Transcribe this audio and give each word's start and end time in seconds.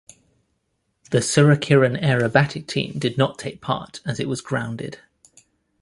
The 1.11 1.19
Suryakiran 1.19 2.01
aerobatic 2.01 2.65
team 2.65 2.97
did 2.97 3.19
not 3.19 3.37
take 3.37 3.61
part 3.61 3.99
as 4.03 4.19
it 4.19 4.27
was 4.27 4.41
grounded. 4.41 4.99